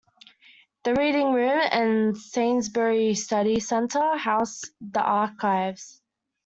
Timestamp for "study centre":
3.23-4.17